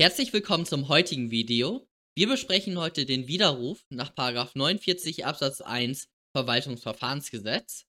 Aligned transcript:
Herzlich 0.00 0.32
willkommen 0.32 0.64
zum 0.64 0.88
heutigen 0.88 1.30
Video. 1.30 1.86
Wir 2.16 2.26
besprechen 2.26 2.78
heute 2.78 3.04
den 3.04 3.28
Widerruf 3.28 3.84
nach 3.90 4.16
49 4.16 5.26
Absatz 5.26 5.60
1 5.60 6.08
Verwaltungsverfahrensgesetz. 6.34 7.84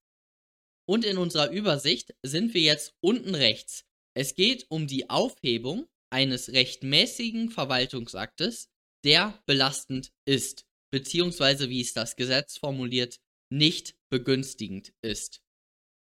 Und 0.85 1.05
in 1.05 1.17
unserer 1.17 1.51
Übersicht 1.51 2.13
sind 2.21 2.53
wir 2.53 2.63
jetzt 2.63 2.95
unten 2.99 3.33
rechts. 3.33 3.85
Es 4.13 4.35
geht 4.35 4.65
um 4.67 4.87
die 4.87 5.09
Aufhebung 5.09 5.87
eines 6.09 6.49
rechtmäßigen 6.51 7.49
Verwaltungsaktes, 7.49 8.67
der 9.05 9.41
belastend 9.45 10.11
ist, 10.25 10.65
beziehungsweise 10.91 11.69
wie 11.69 11.79
es 11.79 11.93
das 11.93 12.17
Gesetz 12.17 12.57
formuliert, 12.57 13.21
nicht 13.49 13.95
begünstigend 14.09 14.91
ist. 15.01 15.39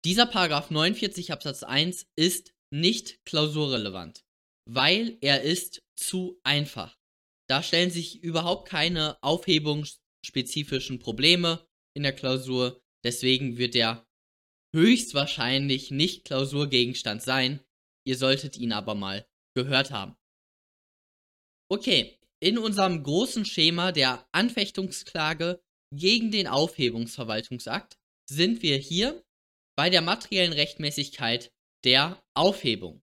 Dieser 0.04 0.26
Paragraph 0.26 0.70
49 0.70 1.32
Absatz 1.32 1.64
1 1.64 2.06
ist 2.14 2.54
nicht 2.70 3.18
klausurrelevant, 3.24 4.24
weil 4.68 5.16
er 5.22 5.42
ist 5.42 5.82
zu 5.96 6.38
einfach. 6.44 6.96
Da 7.48 7.62
stellen 7.62 7.90
sich 7.90 8.22
überhaupt 8.22 8.68
keine 8.68 9.20
aufhebungsspezifischen 9.22 10.98
Probleme 10.98 11.66
in 11.94 12.02
der 12.02 12.12
Klausur, 12.12 12.82
deswegen 13.02 13.56
wird 13.56 13.74
er 13.74 14.06
höchstwahrscheinlich 14.74 15.90
nicht 15.90 16.26
Klausurgegenstand 16.26 17.22
sein. 17.22 17.60
Ihr 18.06 18.18
solltet 18.18 18.58
ihn 18.58 18.72
aber 18.72 18.94
mal 18.94 19.26
gehört 19.56 19.90
haben. 19.90 20.16
Okay, 21.70 22.18
in 22.40 22.58
unserem 22.58 23.02
großen 23.02 23.46
Schema 23.46 23.92
der 23.92 24.28
Anfechtungsklage 24.32 25.62
gegen 25.94 26.30
den 26.30 26.46
Aufhebungsverwaltungsakt 26.46 27.98
sind 28.28 28.62
wir 28.62 28.76
hier 28.76 29.24
bei 29.76 29.88
der 29.88 30.02
materiellen 30.02 30.52
Rechtmäßigkeit 30.52 31.52
der 31.84 32.22
Aufhebung. 32.34 33.02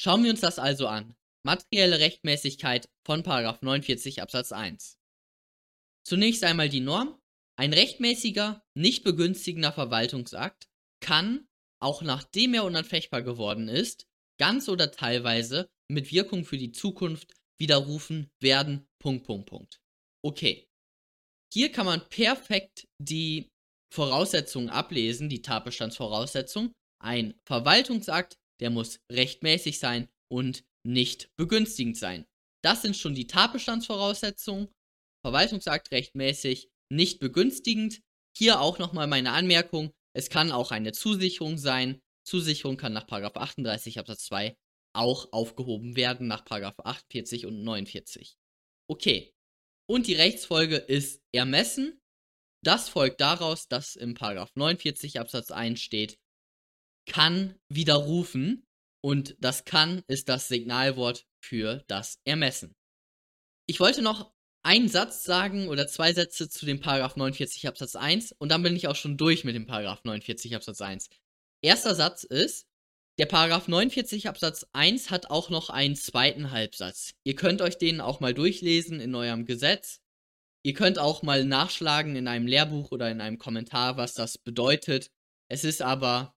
Schauen 0.00 0.22
wir 0.22 0.30
uns 0.30 0.40
das 0.40 0.58
also 0.58 0.86
an. 0.86 1.16
Materielle 1.44 1.98
Rechtmäßigkeit 1.98 2.88
von 3.04 3.22
49 3.22 4.22
Absatz 4.22 4.52
1. 4.52 4.98
Zunächst 6.04 6.44
einmal 6.44 6.68
die 6.68 6.80
Norm. 6.80 7.20
Ein 7.56 7.72
rechtmäßiger, 7.72 8.64
nicht 8.74 9.02
begünstigender 9.02 9.72
Verwaltungsakt 9.72 10.68
kann, 11.00 11.48
auch 11.80 12.02
nachdem 12.02 12.54
er 12.54 12.64
unanfechtbar 12.64 13.22
geworden 13.22 13.68
ist, 13.68 14.06
ganz 14.38 14.68
oder 14.68 14.92
teilweise 14.92 15.68
mit 15.90 16.12
Wirkung 16.12 16.44
für 16.44 16.58
die 16.58 16.70
Zukunft 16.70 17.34
widerrufen 17.58 18.30
werden. 18.40 18.86
Punkt, 19.00 19.26
Punkt, 19.26 19.46
Punkt. 19.48 19.80
Okay. 20.24 20.68
Hier 21.52 21.72
kann 21.72 21.86
man 21.86 22.08
perfekt 22.08 22.86
die 22.98 23.50
Voraussetzungen 23.92 24.68
ablesen, 24.68 25.28
die 25.28 25.42
Tatbestandsvoraussetzung. 25.42 26.72
Ein 27.02 27.34
Verwaltungsakt, 27.44 28.36
der 28.60 28.70
muss 28.70 29.00
rechtmäßig 29.10 29.78
sein 29.78 30.08
und 30.28 30.64
nicht 30.84 31.34
begünstigend 31.36 31.96
sein. 31.96 32.26
Das 32.62 32.82
sind 32.82 32.96
schon 32.96 33.14
die 33.14 33.26
Tatbestandsvoraussetzungen. 33.26 34.68
Verwaltungsakt 35.24 35.90
rechtmäßig, 35.90 36.70
nicht 36.90 37.20
begünstigend. 37.20 38.00
Hier 38.36 38.60
auch 38.60 38.78
nochmal 38.78 39.06
meine 39.06 39.32
Anmerkung. 39.32 39.92
Es 40.14 40.30
kann 40.30 40.52
auch 40.52 40.70
eine 40.70 40.92
Zusicherung 40.92 41.58
sein. 41.58 42.00
Zusicherung 42.24 42.76
kann 42.76 42.92
nach 42.92 43.06
38 43.08 43.98
Absatz 43.98 44.24
2 44.26 44.56
auch 44.94 45.32
aufgehoben 45.32 45.96
werden 45.96 46.28
nach 46.28 46.44
48 46.46 47.46
und 47.46 47.62
49. 47.62 48.36
Okay. 48.88 49.32
Und 49.86 50.06
die 50.06 50.14
Rechtsfolge 50.14 50.76
ist 50.76 51.22
Ermessen. 51.32 52.00
Das 52.62 52.88
folgt 52.88 53.20
daraus, 53.20 53.68
dass 53.68 53.96
im 53.96 54.14
49 54.14 55.20
Absatz 55.20 55.50
1 55.50 55.80
steht, 55.80 56.18
kann 57.08 57.56
widerrufen. 57.68 58.64
Und 59.00 59.36
das 59.40 59.64
kann 59.64 60.02
ist 60.08 60.28
das 60.28 60.48
Signalwort 60.48 61.26
für 61.44 61.84
das 61.88 62.20
Ermessen. 62.24 62.74
Ich 63.66 63.80
wollte 63.80 64.02
noch 64.02 64.32
einen 64.64 64.88
Satz 64.88 65.24
sagen 65.24 65.68
oder 65.68 65.86
zwei 65.86 66.12
Sätze 66.12 66.48
zu 66.48 66.66
dem 66.66 66.80
Paragraph 66.80 67.16
49 67.16 67.68
Absatz 67.68 67.96
1 67.96 68.32
und 68.38 68.50
dann 68.50 68.62
bin 68.62 68.76
ich 68.76 68.88
auch 68.88 68.96
schon 68.96 69.16
durch 69.16 69.44
mit 69.44 69.54
dem 69.54 69.66
Paragraph 69.66 70.02
49 70.04 70.54
Absatz 70.56 70.80
1. 70.80 71.08
Erster 71.62 71.94
Satz 71.94 72.24
ist, 72.24 72.66
der 73.18 73.26
Paragraph 73.26 73.68
49 73.68 74.28
Absatz 74.28 74.66
1 74.72 75.10
hat 75.10 75.30
auch 75.30 75.50
noch 75.50 75.70
einen 75.70 75.96
zweiten 75.96 76.50
Halbsatz. 76.50 77.14
Ihr 77.24 77.34
könnt 77.34 77.62
euch 77.62 77.78
den 77.78 78.00
auch 78.00 78.20
mal 78.20 78.34
durchlesen 78.34 79.00
in 79.00 79.14
eurem 79.14 79.44
Gesetz. 79.44 80.00
Ihr 80.64 80.74
könnt 80.74 80.98
auch 80.98 81.22
mal 81.22 81.44
nachschlagen 81.44 82.16
in 82.16 82.28
einem 82.28 82.46
Lehrbuch 82.46 82.92
oder 82.92 83.10
in 83.10 83.20
einem 83.20 83.38
Kommentar, 83.38 83.96
was 83.96 84.14
das 84.14 84.38
bedeutet. 84.38 85.10
Es 85.50 85.64
ist 85.64 85.82
aber 85.82 86.34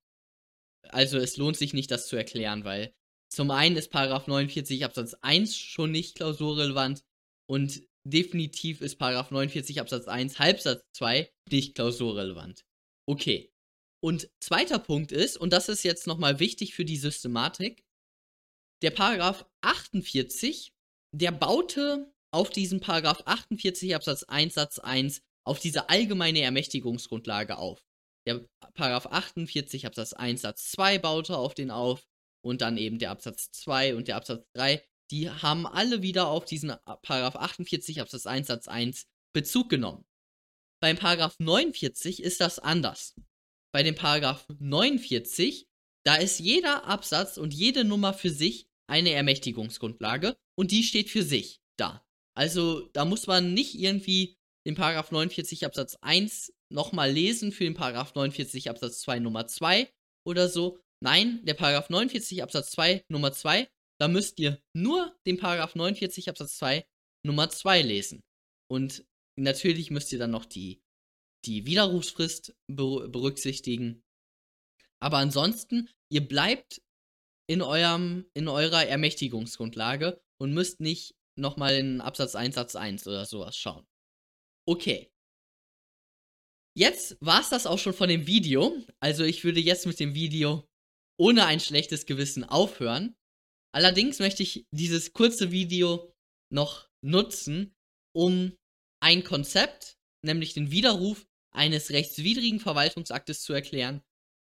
also 0.90 1.18
es 1.18 1.38
lohnt 1.38 1.58
sich 1.58 1.74
nicht, 1.74 1.92
das 1.92 2.08
zu 2.08 2.16
erklären, 2.16 2.64
weil 2.64 2.94
zum 3.30 3.52
einen 3.52 3.78
ist 3.78 3.92
Paragraph 3.92 4.28
49 4.28 4.84
Absatz 4.84 5.14
1 5.22 5.56
schon 5.56 5.92
nicht 5.92 6.16
klausurrelevant 6.16 7.04
und 7.50 7.82
definitiv 8.04 8.82
ist 8.82 8.98
Paragraph 8.98 9.32
49 9.32 9.80
Absatz 9.80 10.08
1 10.08 10.40
Halbsatz 10.40 10.84
2 10.94 11.32
nicht 11.50 11.76
klausurrelevant. 11.76 12.66
Okay. 13.08 13.52
Und 14.04 14.30
zweiter 14.40 14.80
Punkt 14.80 15.12
ist, 15.12 15.38
und 15.38 15.54
das 15.54 15.70
ist 15.70 15.84
jetzt 15.84 16.08
nochmal 16.08 16.40
wichtig 16.40 16.74
für 16.74 16.86
die 16.86 16.98
Systematik, 16.98 17.86
der 18.82 18.90
Paragraph 18.90 19.46
48, 19.62 20.74
der 21.16 21.32
baute 21.32 22.12
auf 22.34 22.50
diesen 22.50 22.80
Paragraph 22.80 23.22
48 23.26 23.94
Absatz 23.94 24.24
1 24.24 24.56
Satz 24.56 24.80
1 24.80 25.22
auf 25.46 25.60
diese 25.60 25.90
allgemeine 25.90 26.42
Ermächtigungsgrundlage 26.42 27.58
auf. 27.58 27.86
Der 28.28 28.46
Paragraph 28.74 29.08
48 29.08 29.86
Absatz 29.86 30.14
1 30.14 30.42
Satz 30.42 30.72
2 30.72 31.00
baute 31.00 31.38
auf 31.38 31.54
den 31.54 31.72
auf 31.72 32.08
und 32.44 32.62
dann 32.62 32.78
eben 32.78 33.00
der 33.00 33.12
Absatz 33.12 33.52
2 33.52 33.96
und 33.96 34.08
der 34.08 34.16
Absatz 34.16 34.46
3, 34.54 34.84
die 35.12 35.30
haben 35.30 35.66
alle 35.66 36.02
wieder 36.02 36.28
auf 36.28 36.46
diesen 36.46 36.74
Paragraph 37.02 37.36
48 37.36 38.02
Absatz 38.02 38.26
1 38.26 38.48
Satz 38.48 38.68
1 38.68 39.08
Bezug 39.34 39.70
genommen. 39.70 40.06
Beim 40.82 40.98
Paragraph 40.98 41.36
49 41.40 42.22
ist 42.24 42.42
das 42.42 42.60
anders. 42.60 43.16
Bei 43.74 43.84
dem 43.84 43.96
Paragraph 43.96 44.46
49, 44.60 45.68
da 46.06 46.16
ist 46.16 46.40
jeder 46.40 46.86
Absatz 46.86 47.38
und 47.38 47.54
jede 47.54 47.84
Nummer 47.84 48.14
für 48.14 48.32
sich 48.32 48.68
eine 48.88 49.12
Ermächtigungsgrundlage 49.12 50.36
und 50.56 50.72
die 50.72 50.84
steht 50.84 51.10
für 51.10 51.24
sich 51.24 51.62
da. 51.78 52.06
Also 52.36 52.88
da 52.94 53.06
muss 53.06 53.28
man 53.28 53.54
nicht 53.54 53.76
irgendwie 53.76 54.38
den 54.66 54.76
Paragraph 54.76 55.12
49 55.12 55.66
Absatz 55.66 55.98
1 56.02 56.54
nochmal 56.72 57.12
lesen 57.12 57.52
für 57.52 57.64
den 57.64 57.74
Paragraph 57.74 58.16
49 58.16 58.70
Absatz 58.70 59.02
2 59.02 59.20
Nummer 59.20 59.48
2 59.48 59.92
oder 60.26 60.50
so. 60.50 60.80
Nein, 61.04 61.44
der 61.46 61.56
Paragraph 61.56 61.90
49 61.90 62.44
Absatz 62.44 62.72
2 62.72 63.06
Nummer 63.10 63.32
2, 63.34 63.68
da 64.00 64.08
müsst 64.08 64.40
ihr 64.40 64.62
nur 64.74 65.16
den 65.26 65.38
Paragraph 65.38 65.76
49 65.76 66.30
Absatz 66.30 66.58
2 66.58 66.86
Nummer 67.26 67.50
2 67.50 67.82
lesen. 67.82 68.24
Und 68.70 69.06
natürlich 69.38 69.92
müsst 69.92 70.12
ihr 70.14 70.20
dann 70.20 70.32
noch 70.32 70.46
die, 70.46 70.82
die 71.46 71.66
Widerrufsfrist 71.66 72.56
berücksichtigen. 72.68 74.04
Aber 75.00 75.18
ansonsten, 75.18 75.90
ihr 76.12 76.28
bleibt 76.28 76.82
in, 77.50 77.62
eurem, 77.62 78.30
in 78.34 78.48
eurer 78.48 78.86
Ermächtigungsgrundlage 78.86 80.22
und 80.40 80.54
müsst 80.54 80.80
nicht 80.80 81.16
nochmal 81.38 81.76
in 81.76 82.02
Absatz 82.02 82.36
1 82.36 82.56
Satz 82.56 82.76
1 82.76 83.08
oder 83.08 83.26
sowas 83.26 83.58
schauen. 83.58 83.86
Okay. 84.68 85.12
Jetzt 86.78 87.18
war 87.20 87.42
es 87.42 87.50
das 87.50 87.68
auch 87.68 87.80
schon 87.80 87.94
von 87.94 88.10
dem 88.10 88.28
Video. 88.28 88.76
Also 89.00 89.24
ich 89.24 89.44
würde 89.44 89.60
jetzt 89.60 89.86
mit 89.86 90.00
dem 90.00 90.14
Video 90.14 90.68
ohne 91.20 91.46
ein 91.46 91.60
schlechtes 91.60 92.06
Gewissen 92.06 92.44
aufhören. 92.44 93.16
Allerdings 93.74 94.20
möchte 94.20 94.44
ich 94.44 94.66
dieses 94.72 95.14
kurze 95.14 95.52
Video 95.52 96.14
noch 96.52 96.90
nutzen, 97.04 97.74
um 98.16 98.56
ein 99.02 99.24
Konzept, 99.24 99.98
nämlich 100.26 100.54
den 100.54 100.72
Widerruf 100.72 101.28
eines 101.54 101.90
rechtswidrigen 101.90 102.60
Verwaltungsaktes 102.60 103.42
zu 103.42 103.54
erklären 103.54 104.02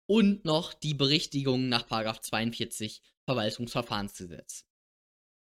und 0.09 0.45
noch 0.45 0.73
die 0.73 0.93
Berichtigung 0.93 1.69
nach 1.69 1.87
42 1.87 3.01
Verwaltungsverfahrensgesetz. 3.29 4.65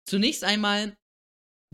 Zunächst 0.07 0.45
einmal 0.45 0.97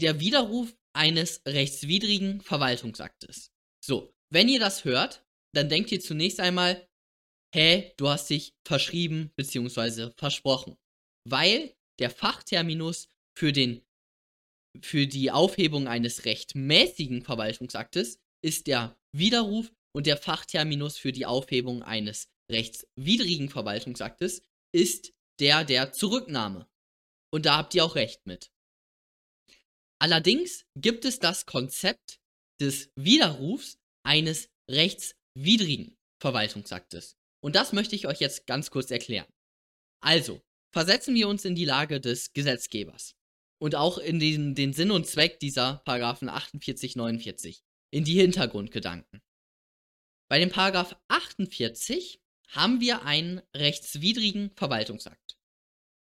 der 0.00 0.20
Widerruf 0.20 0.76
eines 0.92 1.42
rechtswidrigen 1.46 2.40
Verwaltungsaktes. 2.40 3.50
So, 3.84 4.15
wenn 4.30 4.48
ihr 4.48 4.60
das 4.60 4.84
hört, 4.84 5.24
dann 5.54 5.68
denkt 5.68 5.92
ihr 5.92 6.00
zunächst 6.00 6.40
einmal, 6.40 6.86
hä, 7.54 7.92
du 7.96 8.08
hast 8.08 8.28
dich 8.30 8.54
verschrieben 8.66 9.32
bzw. 9.36 10.10
versprochen. 10.16 10.76
Weil 11.28 11.74
der 11.98 12.10
Fachterminus 12.10 13.08
für 13.36 13.52
den 13.52 13.82
für 14.82 15.06
die 15.06 15.30
Aufhebung 15.30 15.88
eines 15.88 16.26
rechtmäßigen 16.26 17.22
Verwaltungsaktes 17.22 18.20
ist 18.44 18.66
der 18.66 18.98
Widerruf 19.12 19.72
und 19.94 20.06
der 20.06 20.18
Fachterminus 20.18 20.98
für 20.98 21.12
die 21.12 21.24
Aufhebung 21.24 21.82
eines 21.82 22.28
rechtswidrigen 22.52 23.48
Verwaltungsaktes 23.48 24.42
ist 24.72 25.14
der 25.40 25.64
der 25.64 25.92
Zurücknahme. 25.92 26.68
Und 27.32 27.46
da 27.46 27.56
habt 27.56 27.74
ihr 27.74 27.84
auch 27.84 27.94
recht 27.94 28.26
mit. 28.26 28.50
Allerdings 29.98 30.66
gibt 30.76 31.06
es 31.06 31.18
das 31.18 31.46
Konzept 31.46 32.20
des 32.60 32.90
Widerrufs 32.96 33.78
eines 34.06 34.48
rechtswidrigen 34.70 35.96
Verwaltungsaktes. 36.20 37.16
Und 37.42 37.56
das 37.56 37.72
möchte 37.72 37.94
ich 37.94 38.06
euch 38.06 38.20
jetzt 38.20 38.46
ganz 38.46 38.70
kurz 38.70 38.90
erklären. 38.90 39.30
Also, 40.00 40.40
versetzen 40.72 41.14
wir 41.14 41.28
uns 41.28 41.44
in 41.44 41.54
die 41.54 41.64
Lage 41.64 42.00
des 42.00 42.32
Gesetzgebers. 42.32 43.14
und 43.58 43.74
auch 43.74 43.96
in 43.96 44.18
den, 44.20 44.54
den 44.54 44.74
Sinn 44.74 44.90
und 44.90 45.06
Zweck 45.06 45.40
dieser 45.40 45.80
Paragraphen 45.86 46.28
48, 46.28 46.94
49, 46.94 47.62
in 47.90 48.04
die 48.04 48.20
Hintergrundgedanken. 48.20 49.22
Bei 50.28 50.38
dem 50.38 50.50
Paragraph 50.50 50.94
48 51.08 52.20
haben 52.48 52.82
wir 52.82 53.04
einen 53.04 53.40
rechtswidrigen 53.56 54.50
Verwaltungsakt. 54.56 55.38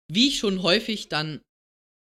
Wie 0.08 0.28
ich 0.28 0.38
schon 0.38 0.62
häufig 0.62 1.08
dann 1.08 1.42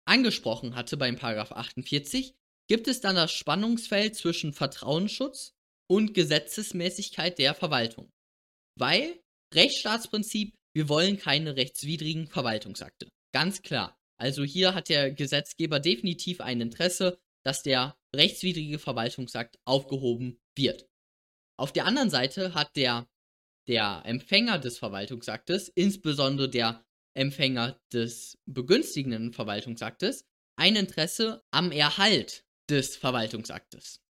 angesprochen 0.06 0.76
hatte 0.76 0.98
beim 0.98 1.16
Paragraph 1.16 1.54
48, 1.54 2.36
gibt 2.68 2.90
es 2.90 3.00
dann 3.00 3.16
das 3.16 3.32
Spannungsfeld 3.32 4.18
zwischen 4.18 4.52
Vertrauensschutz 4.52 5.56
und 5.90 6.14
Gesetzesmäßigkeit 6.14 7.40
der 7.40 7.56
Verwaltung. 7.56 8.12
Weil 8.78 9.20
Rechtsstaatsprinzip, 9.54 10.56
wir 10.74 10.90
wollen 10.90 11.18
keine 11.18 11.56
rechtswidrigen 11.56 12.28
Verwaltungsakte. 12.28 13.10
Ganz 13.34 13.62
klar. 13.62 13.98
Also 14.18 14.44
hier 14.44 14.76
hat 14.76 14.90
der 14.90 15.12
Gesetzgeber 15.12 15.80
definitiv 15.80 16.42
ein 16.42 16.62
Interesse, 16.62 17.20
dass 17.44 17.64
der 17.64 17.98
rechtswidrige 18.16 18.80
Verwaltungsakt 18.80 19.58
aufgehoben 19.66 20.40
wird. 20.58 20.88
Auf 21.58 21.72
der 21.74 21.86
anderen 21.86 22.10
Seite 22.10 22.54
hat 22.54 22.76
der, 22.76 23.08
der 23.68 24.04
Empfänger 24.06 24.60
des 24.60 24.78
Verwaltungsaktes, 24.78 25.70
insbesondere 25.70 26.50
der 26.50 26.86
Empfänger 27.16 27.80
des 27.92 28.38
begünstigenden 28.46 29.34
Verwaltungsaktes, 29.34 30.26
ein 30.58 30.76
Interesse 30.76 31.44
am 31.52 31.72
Erhalt 31.72 32.46
des 32.70 32.98
Verwaltungsaktes. 32.98 34.02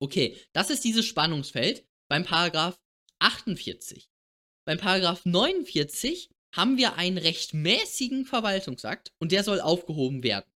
Okay, 0.00 0.36
das 0.52 0.70
ist 0.70 0.84
dieses 0.84 1.06
Spannungsfeld 1.06 1.86
beim 2.08 2.24
Paragraph 2.24 2.80
48. 3.18 4.08
Beim 4.64 4.78
Paragraph 4.78 5.24
49 5.24 6.30
haben 6.54 6.76
wir 6.76 6.94
einen 6.94 7.18
rechtmäßigen 7.18 8.24
Verwaltungsakt 8.24 9.12
und 9.18 9.32
der 9.32 9.44
soll 9.44 9.60
aufgehoben 9.60 10.22
werden. 10.22 10.50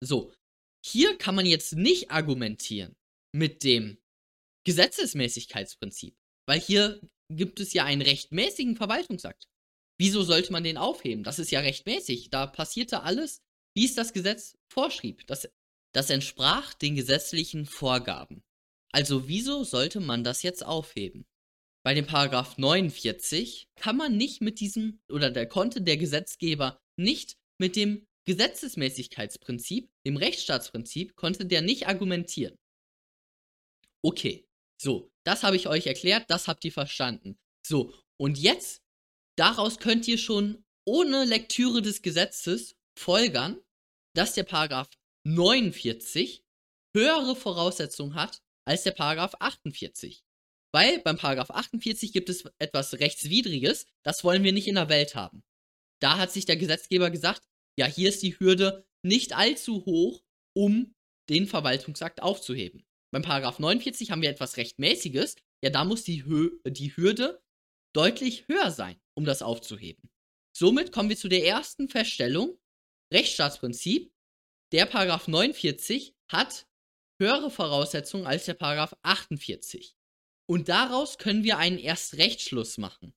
So, 0.00 0.32
hier 0.84 1.16
kann 1.16 1.34
man 1.34 1.46
jetzt 1.46 1.74
nicht 1.74 2.10
argumentieren 2.10 2.96
mit 3.32 3.64
dem 3.64 3.98
Gesetzesmäßigkeitsprinzip, 4.64 6.16
weil 6.46 6.60
hier 6.60 7.00
gibt 7.30 7.60
es 7.60 7.72
ja 7.72 7.84
einen 7.84 8.02
rechtmäßigen 8.02 8.76
Verwaltungsakt. 8.76 9.48
Wieso 9.98 10.22
sollte 10.22 10.52
man 10.52 10.64
den 10.64 10.76
aufheben? 10.76 11.24
Das 11.24 11.38
ist 11.38 11.50
ja 11.50 11.60
rechtmäßig. 11.60 12.30
Da 12.30 12.46
passierte 12.46 13.02
alles, 13.02 13.42
wie 13.74 13.84
es 13.84 13.94
das 13.94 14.12
Gesetz 14.12 14.58
vorschrieb. 14.68 15.26
Das, 15.26 15.48
das 15.94 16.10
entsprach 16.10 16.74
den 16.74 16.94
gesetzlichen 16.94 17.66
Vorgaben. 17.66 18.42
Also 18.92 19.28
wieso 19.28 19.64
sollte 19.64 20.00
man 20.00 20.24
das 20.24 20.42
jetzt 20.42 20.64
aufheben? 20.64 21.26
Bei 21.84 21.94
dem 21.94 22.06
Paragraph 22.06 22.56
49 22.58 23.68
kann 23.76 23.96
man 23.96 24.16
nicht 24.16 24.40
mit 24.40 24.60
diesem, 24.60 25.00
oder 25.10 25.30
da 25.30 25.44
konnte 25.44 25.82
der 25.82 25.96
Gesetzgeber 25.96 26.80
nicht 26.96 27.36
mit 27.58 27.76
dem 27.76 28.06
Gesetzesmäßigkeitsprinzip, 28.26 29.90
dem 30.06 30.16
Rechtsstaatsprinzip, 30.16 31.14
konnte 31.14 31.44
der 31.44 31.60
nicht 31.60 31.86
argumentieren. 31.86 32.56
Okay, 34.02 34.46
so, 34.80 35.10
das 35.24 35.42
habe 35.42 35.56
ich 35.56 35.68
euch 35.68 35.86
erklärt, 35.86 36.30
das 36.30 36.48
habt 36.48 36.64
ihr 36.64 36.72
verstanden. 36.72 37.36
So, 37.66 37.92
und 38.18 38.38
jetzt 38.38 38.84
Daraus 39.36 39.78
könnt 39.78 40.06
ihr 40.06 40.18
schon 40.18 40.64
ohne 40.86 41.24
Lektüre 41.24 41.82
des 41.82 42.02
Gesetzes 42.02 42.76
folgern, 42.96 43.60
dass 44.14 44.34
der 44.34 44.44
Paragraph 44.44 44.90
49 45.24 46.44
höhere 46.94 47.34
Voraussetzungen 47.36 48.14
hat 48.14 48.42
als 48.66 48.82
der 48.82 48.92
Paragraph 48.92 49.34
48. 49.38 50.24
Weil 50.72 51.00
beim 51.00 51.16
Paragraph 51.16 51.50
48 51.50 52.12
gibt 52.12 52.28
es 52.28 52.44
etwas 52.58 52.94
Rechtswidriges, 52.94 53.86
das 54.02 54.24
wollen 54.24 54.42
wir 54.42 54.52
nicht 54.52 54.68
in 54.68 54.74
der 54.74 54.88
Welt 54.88 55.14
haben. 55.14 55.44
Da 56.02 56.18
hat 56.18 56.32
sich 56.32 56.46
der 56.46 56.56
Gesetzgeber 56.56 57.10
gesagt, 57.10 57.42
ja, 57.78 57.86
hier 57.86 58.08
ist 58.08 58.22
die 58.22 58.38
Hürde 58.38 58.86
nicht 59.02 59.34
allzu 59.34 59.84
hoch, 59.84 60.22
um 60.54 60.94
den 61.30 61.46
Verwaltungsakt 61.46 62.22
aufzuheben. 62.22 62.84
Beim 63.12 63.22
Paragraph 63.22 63.58
49 63.58 64.10
haben 64.10 64.22
wir 64.22 64.30
etwas 64.30 64.56
Rechtmäßiges, 64.56 65.36
ja, 65.62 65.70
da 65.70 65.84
muss 65.84 66.02
die, 66.02 66.24
Hö 66.24 66.58
die 66.66 66.94
Hürde 66.96 67.42
deutlich 67.94 68.46
höher 68.48 68.70
sein, 68.70 69.00
um 69.14 69.24
das 69.24 69.42
aufzuheben. 69.42 70.10
Somit 70.56 70.92
kommen 70.92 71.08
wir 71.08 71.16
zu 71.16 71.28
der 71.28 71.46
ersten 71.46 71.88
Feststellung. 71.88 72.58
Rechtsstaatsprinzip. 73.12 74.12
Der 74.74 74.86
Paragraph 74.86 75.28
49 75.28 76.16
hat 76.26 76.66
höhere 77.22 77.48
Voraussetzungen 77.48 78.26
als 78.26 78.46
der 78.46 78.54
Paragraph 78.54 78.96
48. 79.02 79.94
Und 80.48 80.68
daraus 80.68 81.16
können 81.18 81.44
wir 81.44 81.58
einen 81.58 81.78
Erstrechtsschluss 81.78 82.76
machen. 82.76 83.14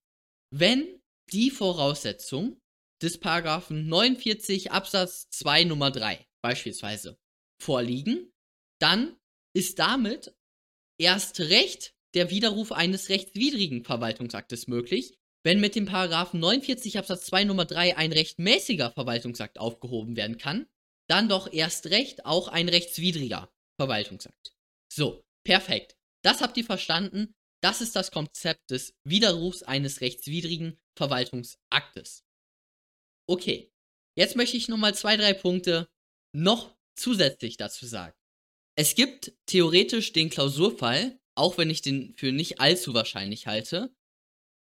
Wenn 0.53 1.01
die 1.31 1.49
Voraussetzungen 1.49 2.61
des 3.01 3.19
Paragraphen 3.19 3.87
49 3.87 4.71
Absatz 4.71 5.31
2 5.31 5.63
Nummer 5.63 5.89
3 5.89 6.27
beispielsweise 6.43 7.17
vorliegen, 7.59 8.31
dann 8.79 9.17
ist 9.55 9.79
damit 9.79 10.35
erst 10.99 11.39
recht 11.39 11.95
der 12.13 12.29
Widerruf 12.29 12.71
eines 12.71 13.09
rechtswidrigen 13.09 13.83
Verwaltungsaktes 13.83 14.67
möglich, 14.67 15.17
wenn 15.43 15.59
mit 15.59 15.73
dem 15.73 15.85
Paragraphen 15.85 16.39
49 16.39 16.99
Absatz 16.99 17.25
2 17.25 17.45
Nummer 17.45 17.65
3 17.65 17.97
ein 17.97 18.11
rechtmäßiger 18.11 18.91
Verwaltungsakt 18.91 19.57
aufgehoben 19.57 20.15
werden 20.15 20.37
kann, 20.37 20.67
dann 21.09 21.29
doch 21.29 21.51
erst 21.51 21.87
recht 21.87 22.25
auch 22.25 22.47
ein 22.47 22.69
rechtswidriger 22.69 23.51
Verwaltungsakt. 23.79 24.55
So, 24.91 25.23
perfekt. 25.45 25.95
Das 26.23 26.41
habt 26.41 26.57
ihr 26.57 26.65
verstanden. 26.65 27.33
Das 27.61 27.81
ist 27.81 27.95
das 27.95 28.11
Konzept 28.11 28.69
des 28.71 28.93
Widerrufs 29.03 29.63
eines 29.63 30.01
rechtswidrigen 30.01 30.79
Verwaltungsaktes. 30.97 32.23
Okay, 33.27 33.71
jetzt 34.15 34.35
möchte 34.35 34.57
ich 34.57 34.67
nochmal 34.67 34.95
zwei, 34.95 35.17
drei 35.17 35.33
Punkte 35.33 35.89
noch 36.35 36.75
zusätzlich 36.95 37.57
dazu 37.57 37.85
sagen. 37.85 38.15
Es 38.75 38.95
gibt 38.95 39.33
theoretisch 39.47 40.13
den 40.13 40.29
Klausurfall, 40.29 41.19
auch 41.35 41.57
wenn 41.57 41.69
ich 41.69 41.81
den 41.81 42.13
für 42.15 42.31
nicht 42.31 42.59
allzu 42.59 42.93
wahrscheinlich 42.93 43.47
halte. 43.47 43.95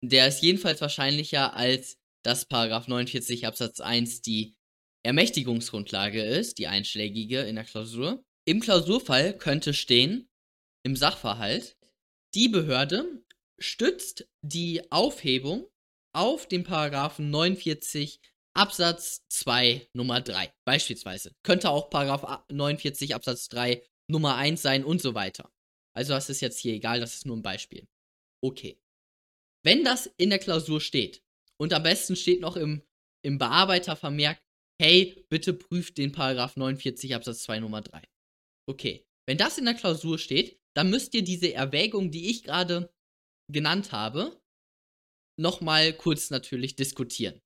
Der 0.03 0.27
ist 0.27 0.43
jedenfalls 0.43 0.81
wahrscheinlicher 0.81 1.55
als 1.55 1.99
dass 2.23 2.45
Paragraph 2.45 2.87
49 2.87 3.47
Absatz 3.47 3.81
1 3.81 4.23
die 4.23 4.55
Ermächtigungsgrundlage 5.03 6.23
ist, 6.23 6.59
die 6.59 6.67
einschlägige 6.67 7.41
in 7.41 7.57
der 7.57 7.65
Klausur. 7.65 8.25
Im 8.45 8.61
Klausurfall 8.61 9.37
könnte 9.37 9.75
stehen, 9.75 10.29
im 10.83 10.97
Sachverhalt, 10.97 11.77
die 12.35 12.49
Behörde 12.49 13.25
stützt 13.59 14.29
die 14.43 14.91
Aufhebung 14.91 15.67
auf 16.13 16.47
den 16.47 16.65
Paragraphen 16.65 17.31
49 17.31 18.21
Absatz 18.55 19.25
2 19.29 19.89
Nummer 19.93 20.21
3 20.21 20.53
beispielsweise. 20.65 21.33
Könnte 21.43 21.71
auch 21.71 21.91
Paragraph 21.91 22.45
49 22.51 23.15
Absatz 23.15 23.49
3 23.49 23.83
Nummer 24.09 24.37
1 24.37 24.61
sein 24.61 24.85
und 24.85 25.01
so 25.01 25.15
weiter. 25.15 25.53
Also 25.95 26.13
das 26.15 26.31
ist 26.31 26.41
jetzt 26.41 26.59
hier 26.59 26.75
egal, 26.75 27.01
das 27.01 27.15
ist 27.15 27.27
nur 27.27 27.37
ein 27.37 27.43
Beispiel. 27.43 27.87
Okay. 28.43 28.81
Wenn 29.63 29.85
das 29.85 30.07
in 30.17 30.31
der 30.31 30.39
Klausur 30.39 30.81
steht 30.81 31.23
und 31.59 31.73
am 31.73 31.83
besten 31.83 32.17
steht 32.17 32.41
noch 32.41 32.57
im, 32.57 32.83
im 33.23 33.39
Bearbeitervermerk, 33.39 34.41
hey, 34.81 35.27
bitte 35.29 35.53
prüft 35.53 35.99
den 35.99 36.11
Paragraph 36.11 36.57
49 36.57 37.15
Absatz 37.15 37.43
2 37.43 37.61
Nummer 37.61 37.83
3. 37.83 38.03
Okay. 38.67 39.05
Wenn 39.29 39.37
das 39.37 39.59
in 39.59 39.67
der 39.67 39.75
Klausur 39.75 40.19
steht, 40.19 40.59
dann 40.75 40.91
müsst 40.91 41.15
ihr 41.15 41.23
diese 41.23 41.53
Erwägung, 41.53 42.11
die 42.11 42.31
ich 42.31 42.43
gerade 42.43 42.93
genannt 43.53 43.93
habe, 43.93 44.41
nochmal 45.39 45.93
kurz 45.93 46.31
natürlich 46.31 46.77
diskutieren. 46.77 47.41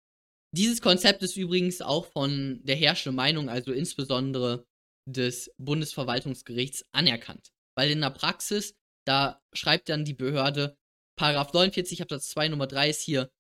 Dieses 0.54 0.80
Konzept 0.80 1.22
ist 1.22 1.36
übrigens 1.36 1.82
auch 1.82 2.06
von 2.06 2.60
der 2.62 2.76
herrschenden 2.76 3.16
Meinung, 3.16 3.48
also 3.48 3.72
insbesondere 3.72 4.64
des 5.10 5.52
Bundesverwaltungsgerichts, 5.58 6.84
anerkannt. 6.92 7.52
Weil 7.76 7.90
in 7.90 8.00
der 8.00 8.10
Praxis, 8.10 8.76
da 9.06 9.42
schreibt 9.52 9.88
dann 9.88 10.04
die 10.04 10.14
Behörde, 10.14 10.78
Paragraph 11.18 11.52
49 11.52 12.00
Absatz 12.00 12.28
2 12.28 12.48
Nummer 12.48 12.68
3 12.68 12.90
ist 12.90 13.00
hier 13.02 13.30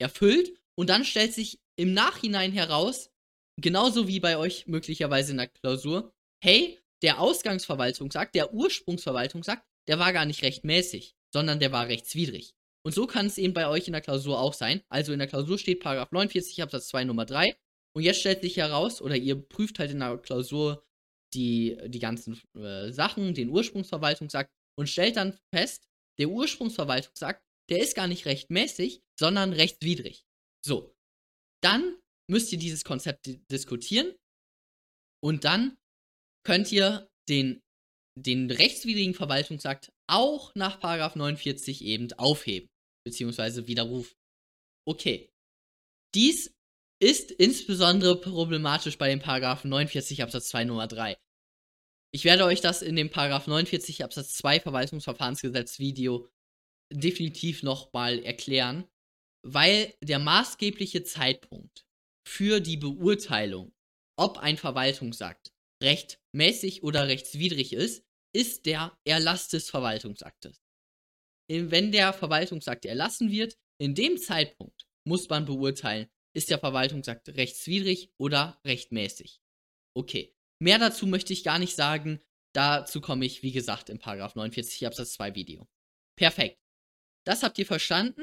erfüllt 0.00 0.54
und 0.78 0.88
dann 0.88 1.04
stellt 1.04 1.34
sich 1.34 1.60
im 1.76 1.92
Nachhinein 1.92 2.52
heraus, 2.52 3.11
genauso 3.60 4.08
wie 4.08 4.20
bei 4.20 4.36
euch 4.36 4.66
möglicherweise 4.66 5.32
in 5.32 5.38
der 5.38 5.48
Klausur, 5.48 6.12
hey, 6.42 6.78
der 7.02 7.20
Ausgangsverwaltungsakt, 7.20 8.34
der 8.34 8.54
Ursprungsverwaltungsakt, 8.54 9.64
der 9.88 9.98
war 9.98 10.12
gar 10.12 10.24
nicht 10.24 10.42
rechtmäßig, 10.42 11.14
sondern 11.32 11.60
der 11.60 11.72
war 11.72 11.88
rechtswidrig. 11.88 12.54
Und 12.84 12.94
so 12.94 13.06
kann 13.06 13.26
es 13.26 13.38
eben 13.38 13.54
bei 13.54 13.68
euch 13.68 13.86
in 13.86 13.92
der 13.92 14.02
Klausur 14.02 14.40
auch 14.40 14.54
sein. 14.54 14.82
Also 14.88 15.12
in 15.12 15.18
der 15.18 15.28
Klausur 15.28 15.58
steht 15.58 15.80
Paragraph 15.80 16.10
49 16.10 16.62
Absatz 16.62 16.88
2 16.88 17.04
Nummer 17.04 17.26
3 17.26 17.56
und 17.94 18.02
jetzt 18.02 18.20
stellt 18.20 18.42
sich 18.42 18.56
heraus, 18.56 19.00
oder 19.00 19.16
ihr 19.16 19.36
prüft 19.36 19.78
halt 19.78 19.90
in 19.90 20.00
der 20.00 20.18
Klausur 20.18 20.84
die, 21.34 21.78
die 21.86 21.98
ganzen 21.98 22.40
äh, 22.56 22.90
Sachen, 22.90 23.34
den 23.34 23.50
Ursprungsverwaltungsakt 23.50 24.50
und 24.78 24.88
stellt 24.88 25.16
dann 25.16 25.38
fest, 25.54 25.88
der 26.18 26.28
Ursprungsverwaltungsakt, 26.28 27.42
der 27.70 27.80
ist 27.80 27.94
gar 27.94 28.06
nicht 28.06 28.26
rechtmäßig, 28.26 29.02
sondern 29.18 29.52
rechtswidrig. 29.52 30.26
So, 30.64 30.94
dann 31.62 31.96
müsst 32.32 32.52
ihr 32.52 32.58
dieses 32.58 32.84
Konzept 32.84 33.30
diskutieren 33.50 34.14
und 35.22 35.44
dann 35.44 35.78
könnt 36.44 36.72
ihr 36.72 37.08
den, 37.28 37.62
den 38.18 38.50
rechtswidrigen 38.50 39.14
Verwaltungsakt 39.14 39.92
auch 40.10 40.54
nach 40.54 40.82
49 40.82 41.84
eben 41.84 42.12
aufheben, 42.14 42.68
beziehungsweise 43.06 43.68
widerrufen. 43.68 44.16
Okay. 44.88 45.30
Dies 46.14 46.52
ist 47.00 47.30
insbesondere 47.30 48.20
problematisch 48.20 48.98
bei 48.98 49.08
dem 49.08 49.20
Paragraphen 49.20 49.70
49 49.70 50.22
Absatz 50.22 50.48
2 50.48 50.64
Nummer 50.64 50.86
3. 50.86 51.16
Ich 52.14 52.24
werde 52.24 52.44
euch 52.44 52.60
das 52.60 52.82
in 52.82 52.96
dem 52.96 53.10
Paragraph 53.10 53.46
49 53.46 54.04
Absatz 54.04 54.34
2 54.34 54.60
Verwaltungsverfahrensgesetz 54.60 55.78
Video 55.78 56.28
definitiv 56.92 57.62
nochmal 57.62 58.18
erklären, 58.18 58.86
weil 59.42 59.94
der 60.02 60.18
maßgebliche 60.18 61.04
Zeitpunkt 61.04 61.86
für 62.26 62.60
die 62.60 62.76
Beurteilung, 62.76 63.74
ob 64.16 64.38
ein 64.38 64.56
Verwaltungsakt 64.56 65.52
rechtmäßig 65.82 66.82
oder 66.82 67.08
rechtswidrig 67.08 67.72
ist, 67.72 68.04
ist 68.34 68.66
der 68.66 68.96
Erlass 69.04 69.48
des 69.48 69.68
Verwaltungsaktes. 69.68 70.62
Wenn 71.48 71.92
der 71.92 72.12
Verwaltungsakt 72.12 72.84
erlassen 72.86 73.30
wird, 73.30 73.58
in 73.78 73.94
dem 73.94 74.16
Zeitpunkt 74.16 74.86
muss 75.04 75.28
man 75.28 75.44
beurteilen, 75.44 76.08
ist 76.34 76.50
der 76.50 76.58
Verwaltungsakt 76.58 77.28
rechtswidrig 77.30 78.12
oder 78.18 78.60
rechtmäßig. 78.64 79.42
Okay. 79.94 80.34
Mehr 80.60 80.78
dazu 80.78 81.06
möchte 81.06 81.32
ich 81.32 81.44
gar 81.44 81.58
nicht 81.58 81.74
sagen. 81.74 82.22
Dazu 82.54 83.00
komme 83.00 83.24
ich, 83.24 83.42
wie 83.42 83.52
gesagt, 83.52 83.90
im 83.90 83.98
Paragraph 83.98 84.36
49 84.36 84.86
Absatz 84.86 85.14
2 85.14 85.34
Video. 85.34 85.68
Perfekt. 86.16 86.62
Das 87.26 87.42
habt 87.42 87.58
ihr 87.58 87.66
verstanden. 87.66 88.22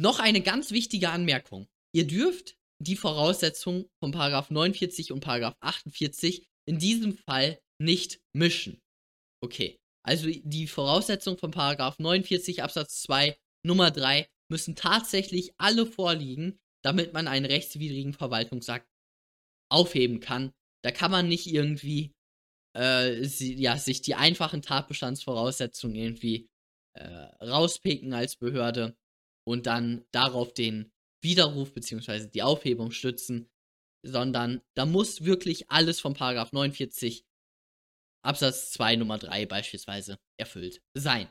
Noch 0.00 0.18
eine 0.18 0.42
ganz 0.42 0.72
wichtige 0.72 1.10
Anmerkung. 1.10 1.68
Ihr 1.94 2.06
dürft 2.06 2.58
die 2.82 2.96
Voraussetzungen 2.96 3.86
von 4.02 4.12
Paragraph 4.12 4.50
49 4.50 5.12
und 5.12 5.20
Paragraph 5.20 5.56
48 5.60 6.44
in 6.68 6.78
diesem 6.78 7.16
Fall 7.16 7.60
nicht 7.80 8.20
mischen. 8.34 8.80
Okay. 9.42 9.76
Also 10.04 10.28
die 10.28 10.66
Voraussetzungen 10.66 11.38
von 11.38 11.52
Paragraph 11.52 11.98
49 11.98 12.62
Absatz 12.62 13.02
2 13.02 13.36
Nummer 13.64 13.90
3 13.90 14.26
müssen 14.50 14.74
tatsächlich 14.74 15.52
alle 15.58 15.86
vorliegen, 15.86 16.58
damit 16.84 17.12
man 17.12 17.28
einen 17.28 17.46
rechtswidrigen 17.46 18.12
Verwaltungsakt 18.12 18.88
aufheben 19.70 20.20
kann. 20.20 20.52
Da 20.84 20.90
kann 20.90 21.12
man 21.12 21.28
nicht 21.28 21.46
irgendwie 21.46 22.12
äh, 22.76 23.24
sie, 23.24 23.54
ja, 23.54 23.76
sich 23.76 24.02
die 24.02 24.14
einfachen 24.14 24.62
Tatbestandsvoraussetzungen 24.62 25.96
irgendwie 25.96 26.48
äh, 26.94 27.06
rauspicken 27.44 28.12
als 28.12 28.36
Behörde 28.36 28.96
und 29.46 29.66
dann 29.66 30.04
darauf 30.12 30.52
den 30.52 30.91
Widerruf 31.22 31.72
bzw. 31.72 32.28
die 32.28 32.42
Aufhebung 32.42 32.90
stützen, 32.90 33.48
sondern 34.04 34.60
da 34.74 34.86
muss 34.86 35.24
wirklich 35.24 35.70
alles 35.70 36.00
vom 36.00 36.14
Paragraph 36.14 36.52
49 36.52 37.24
Absatz 38.24 38.70
2 38.72 38.96
Nummer 38.96 39.18
3 39.18 39.46
beispielsweise 39.46 40.18
erfüllt 40.38 40.80
sein. 40.96 41.28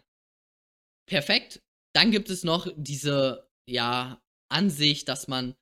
Perfekt. 1.10 1.62
Dann 1.94 2.12
gibt 2.12 2.30
es 2.30 2.44
noch 2.44 2.72
diese 2.76 3.50
ja 3.68 4.22
Ansicht, 4.50 5.08
dass 5.08 5.28
man, 5.28 5.56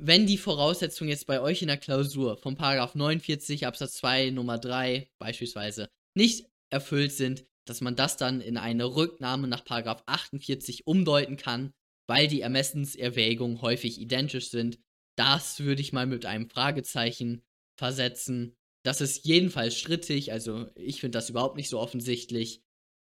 wenn 0.00 0.26
die 0.26 0.38
Voraussetzungen 0.38 1.10
jetzt 1.10 1.26
bei 1.26 1.40
euch 1.40 1.62
in 1.62 1.68
der 1.68 1.78
Klausur 1.78 2.36
vom 2.36 2.56
Paragraph 2.56 2.94
49 2.94 3.66
Absatz 3.66 3.94
2 3.94 4.30
Nummer 4.30 4.58
3 4.58 5.10
beispielsweise 5.18 5.90
nicht 6.16 6.48
erfüllt 6.72 7.12
sind, 7.12 7.44
dass 7.66 7.80
man 7.80 7.96
das 7.96 8.16
dann 8.16 8.40
in 8.40 8.56
eine 8.56 8.84
Rücknahme 8.84 9.48
nach 9.48 9.64
Paragraph 9.64 10.02
48 10.06 10.86
umdeuten 10.86 11.36
kann, 11.36 11.72
weil 12.06 12.28
die 12.28 12.40
Ermessenserwägungen 12.40 13.62
häufig 13.62 14.00
identisch 14.00 14.50
sind. 14.50 14.78
Das 15.16 15.60
würde 15.60 15.80
ich 15.80 15.92
mal 15.92 16.06
mit 16.06 16.26
einem 16.26 16.48
Fragezeichen 16.50 17.42
versetzen. 17.78 18.56
Das 18.84 19.00
ist 19.00 19.24
jedenfalls 19.24 19.76
strittig, 19.76 20.32
also 20.32 20.68
ich 20.74 21.00
finde 21.00 21.16
das 21.16 21.30
überhaupt 21.30 21.56
nicht 21.56 21.68
so 21.68 21.78
offensichtlich, 21.78 22.62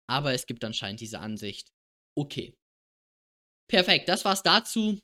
aber 0.08 0.32
es 0.32 0.46
gibt 0.46 0.64
anscheinend 0.64 1.00
diese 1.00 1.18
Ansicht. 1.18 1.72
Okay. 2.16 2.54
Perfekt, 3.68 4.08
das 4.08 4.24
war's 4.24 4.42
dazu 4.42 5.00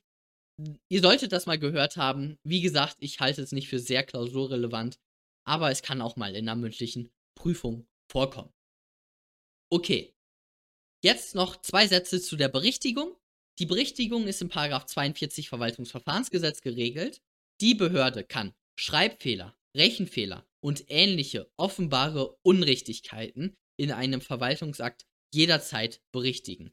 ihr 0.89 1.01
solltet 1.01 1.33
das 1.33 1.47
mal 1.47 1.59
gehört 1.59 1.97
haben. 1.97 2.39
Wie 2.45 2.61
gesagt, 2.61 2.97
ich 3.01 3.21
halte 3.21 3.43
es 3.43 3.53
nicht 3.53 3.69
für 3.69 3.79
sehr 3.79 4.05
klausurrelevant, 4.05 4.99
aber 5.47 5.71
es 5.71 5.83
kann 5.83 6.03
auch 6.03 6.17
mal 6.17 6.35
in 6.37 6.49
einer 6.49 6.61
mündlichen 6.61 7.11
Prüfung 7.35 7.87
vorkommen. 8.11 8.53
Okay. 9.71 10.15
Jetzt 11.03 11.35
noch 11.35 11.61
zwei 11.63 11.87
Sätze 11.87 12.21
zu 12.21 12.37
der 12.37 12.49
Berichtigung. 12.49 13.17
Die 13.61 13.67
Berichtigung 13.67 14.27
ist 14.27 14.41
im 14.41 14.51
42 14.51 15.51
Verwaltungsverfahrensgesetz 15.51 16.63
geregelt. 16.63 17.21
Die 17.61 17.75
Behörde 17.75 18.25
kann 18.25 18.55
Schreibfehler, 18.79 19.55
Rechenfehler 19.77 20.49
und 20.65 20.85
ähnliche 20.89 21.53
offenbare 21.59 22.39
Unrichtigkeiten 22.43 23.55
in 23.77 23.93
einem 23.93 24.23
Verwaltungsakt 24.23 25.05
jederzeit 25.35 26.01
berichtigen. 26.11 26.73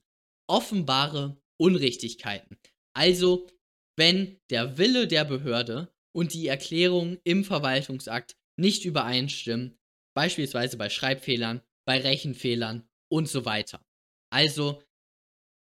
Offenbare 0.49 1.41
Unrichtigkeiten. 1.59 2.57
Also 2.93 3.49
wenn 3.97 4.39
der 4.49 4.77
Wille 4.77 5.07
der 5.07 5.25
Behörde 5.25 5.93
und 6.15 6.33
die 6.33 6.47
Erklärung 6.47 7.17
im 7.25 7.43
Verwaltungsakt 7.43 8.37
nicht 8.55 8.85
übereinstimmen, 8.85 9.77
beispielsweise 10.15 10.77
bei 10.77 10.89
Schreibfehlern, 10.89 11.61
bei 11.85 11.99
Rechenfehlern 11.99 12.87
und 13.11 13.27
so 13.27 13.43
weiter. 13.43 13.85
Also 14.29 14.81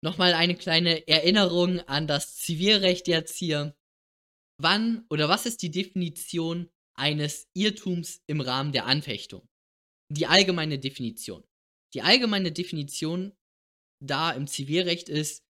nochmal 0.02 0.34
eine 0.34 0.56
kleine 0.56 1.06
Erinnerung 1.06 1.80
an 1.80 2.06
das 2.06 2.36
Zivilrecht 2.36 3.08
jetzt 3.08 3.36
hier. 3.36 3.76
Wann 4.58 5.06
oder 5.08 5.28
was 5.28 5.46
ist 5.46 5.62
die 5.62 5.70
Definition 5.70 6.70
eines 6.94 7.48
Irrtums 7.54 8.22
im 8.26 8.40
Rahmen 8.40 8.72
der 8.72 8.86
Anfechtung? 8.86 9.48
Die 10.10 10.26
allgemeine 10.26 10.78
Definition. 10.78 11.44
Die 11.94 12.02
allgemeine 12.02 12.52
Definition 12.52 13.36
da 14.02 14.32
im 14.32 14.46
Zivilrecht 14.46 15.08
ist, 15.08 15.44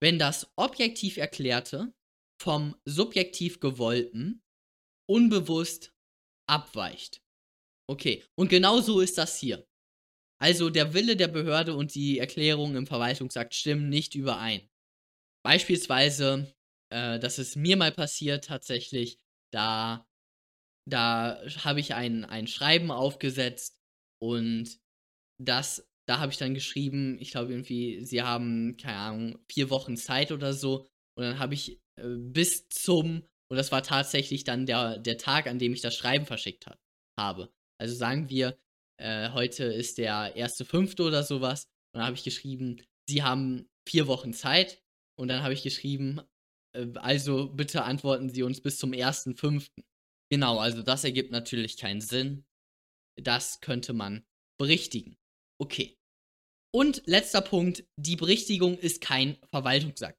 wenn 0.00 0.18
das 0.18 0.50
objektiv 0.56 1.16
Erklärte 1.16 1.94
vom 2.40 2.76
subjektiv 2.84 3.60
Gewollten 3.60 4.42
unbewusst 5.08 5.94
abweicht. 6.48 7.22
Okay, 7.88 8.24
und 8.34 8.48
genau 8.48 8.80
so 8.80 9.00
ist 9.00 9.18
das 9.18 9.38
hier. 9.38 9.66
Also 10.44 10.68
der 10.68 10.92
Wille 10.92 11.16
der 11.16 11.28
Behörde 11.28 11.74
und 11.74 11.94
die 11.94 12.18
Erklärung 12.18 12.76
im 12.76 12.86
Verwaltungsakt 12.86 13.54
stimmen 13.54 13.88
nicht 13.88 14.14
überein. 14.14 14.68
Beispielsweise, 15.42 16.54
äh, 16.92 17.18
das 17.18 17.38
ist 17.38 17.56
mir 17.56 17.78
mal 17.78 17.92
passiert 17.92 18.44
tatsächlich, 18.44 19.18
da, 19.54 20.06
da 20.86 21.42
habe 21.64 21.80
ich 21.80 21.94
ein, 21.94 22.26
ein 22.26 22.46
Schreiben 22.46 22.90
aufgesetzt 22.90 23.78
und 24.22 24.82
das, 25.42 25.88
da 26.06 26.18
habe 26.18 26.30
ich 26.30 26.36
dann 26.36 26.52
geschrieben, 26.52 27.16
ich 27.20 27.30
glaube 27.30 27.50
irgendwie, 27.50 28.04
sie 28.04 28.20
haben, 28.20 28.76
keine 28.76 28.98
Ahnung, 28.98 29.38
vier 29.50 29.70
Wochen 29.70 29.96
Zeit 29.96 30.30
oder 30.30 30.52
so. 30.52 30.86
Und 31.16 31.24
dann 31.24 31.38
habe 31.38 31.54
ich 31.54 31.80
äh, 31.98 32.18
bis 32.18 32.68
zum, 32.68 33.26
und 33.50 33.56
das 33.56 33.72
war 33.72 33.82
tatsächlich 33.82 34.44
dann 34.44 34.66
der, 34.66 34.98
der 34.98 35.16
Tag, 35.16 35.46
an 35.46 35.58
dem 35.58 35.72
ich 35.72 35.80
das 35.80 35.96
Schreiben 35.96 36.26
verschickt 36.26 36.66
hat, 36.66 36.78
habe. 37.18 37.50
Also 37.80 37.94
sagen 37.94 38.28
wir, 38.28 38.58
äh, 39.00 39.30
heute 39.30 39.64
ist 39.64 39.98
der 39.98 40.36
erste 40.36 40.64
Fünfte 40.64 41.02
oder 41.02 41.22
sowas. 41.22 41.64
Und 41.92 41.98
dann 41.98 42.06
habe 42.06 42.16
ich 42.16 42.24
geschrieben, 42.24 42.82
sie 43.08 43.22
haben 43.22 43.68
vier 43.88 44.06
Wochen 44.06 44.32
Zeit. 44.32 44.82
Und 45.18 45.28
dann 45.28 45.42
habe 45.42 45.54
ich 45.54 45.62
geschrieben, 45.62 46.20
äh, 46.76 46.86
also 46.96 47.48
bitte 47.48 47.84
antworten 47.84 48.30
Sie 48.30 48.42
uns 48.42 48.60
bis 48.60 48.78
zum 48.78 48.92
ersten 48.92 49.36
Fünften. 49.36 49.82
Genau, 50.30 50.58
also 50.58 50.82
das 50.82 51.04
ergibt 51.04 51.30
natürlich 51.30 51.76
keinen 51.76 52.00
Sinn. 52.00 52.44
Das 53.20 53.60
könnte 53.60 53.92
man 53.92 54.24
berichtigen. 54.58 55.16
Okay. 55.60 55.96
Und 56.74 57.02
letzter 57.06 57.40
Punkt, 57.40 57.84
die 57.96 58.16
Berichtigung 58.16 58.76
ist 58.76 59.00
kein 59.00 59.38
Verwaltungsakt. 59.52 60.18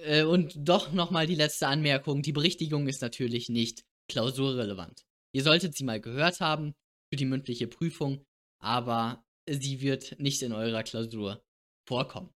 Äh, 0.00 0.24
und 0.24 0.54
doch 0.56 0.92
nochmal 0.92 1.26
die 1.26 1.36
letzte 1.36 1.68
Anmerkung. 1.68 2.22
Die 2.22 2.32
Berichtigung 2.32 2.88
ist 2.88 3.02
natürlich 3.02 3.48
nicht 3.48 3.84
klausurrelevant. 4.10 5.04
Ihr 5.34 5.42
solltet 5.42 5.76
sie 5.76 5.84
mal 5.84 6.00
gehört 6.00 6.40
haben 6.40 6.74
für 7.10 7.16
die 7.16 7.24
mündliche 7.24 7.66
Prüfung, 7.66 8.24
aber 8.60 9.24
sie 9.48 9.80
wird 9.80 10.18
nicht 10.18 10.42
in 10.42 10.52
eurer 10.52 10.82
Klausur 10.82 11.42
vorkommen. 11.86 12.32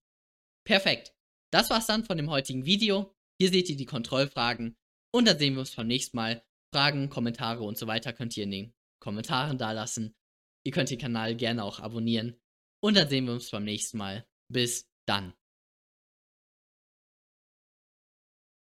Perfekt. 0.65 1.13
Das 1.51 1.69
war's 1.69 1.87
dann 1.87 2.05
von 2.05 2.17
dem 2.17 2.29
heutigen 2.29 2.65
Video. 2.65 3.13
Hier 3.39 3.49
seht 3.49 3.69
ihr 3.69 3.77
die 3.77 3.85
Kontrollfragen 3.85 4.75
und 5.11 5.27
dann 5.27 5.37
sehen 5.37 5.53
wir 5.53 5.59
uns 5.59 5.75
beim 5.75 5.87
nächsten 5.87 6.17
Mal. 6.17 6.43
Fragen, 6.73 7.09
Kommentare 7.09 7.63
und 7.63 7.77
so 7.77 7.85
weiter 7.85 8.13
könnt 8.13 8.35
ihr 8.35 8.45
in 8.45 8.51
den 8.51 8.73
Kommentaren 8.99 9.59
dalassen. 9.59 10.15
Ihr 10.65 10.71
könnt 10.71 10.89
den 10.89 10.97
Kanal 10.97 11.35
gerne 11.35 11.63
auch 11.63 11.79
abonnieren 11.79 12.39
und 12.81 12.95
dann 12.95 13.09
sehen 13.09 13.25
wir 13.25 13.33
uns 13.33 13.51
beim 13.51 13.63
nächsten 13.63 13.97
Mal. 13.97 14.25
Bis 14.51 14.89
dann. 15.05 15.33